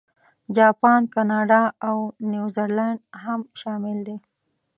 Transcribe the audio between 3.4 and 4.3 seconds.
شامل دي.